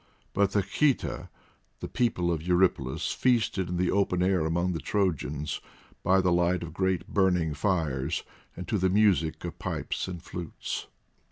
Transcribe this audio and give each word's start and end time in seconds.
But 0.33 0.53
the 0.53 0.63
Khita, 0.63 1.29
the 1.79 1.87
people 1.87 2.31
of 2.31 2.41
Eurypylus, 2.41 3.11
feasted 3.11 3.69
in 3.69 3.77
the 3.77 3.91
open 3.91 4.23
air 4.23 4.47
among 4.47 4.73
the 4.73 4.79
Trojans, 4.79 5.61
by 6.01 6.21
the 6.21 6.31
light 6.31 6.63
of 6.63 6.73
great 6.73 7.03
fires 7.05 8.23
burning, 8.23 8.33
and 8.57 8.67
to 8.67 8.79
the 8.79 8.89
music 8.89 9.45
of 9.45 9.59
pipes 9.59 10.07
and 10.07 10.19
flutes. 10.19 10.87